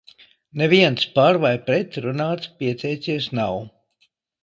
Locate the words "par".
1.17-1.37